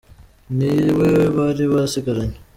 niwe 0.57 1.09
bari 1.35 1.63
basigaranye. 1.73 2.37